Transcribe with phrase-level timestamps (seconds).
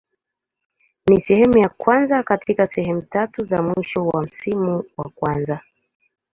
[1.07, 5.61] Ni sehemu ya kwanza katika sehemu tatu za mwisho za msimu wa kwanza.